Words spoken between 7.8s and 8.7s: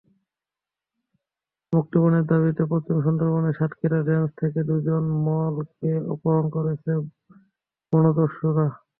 বনদস্যুরা।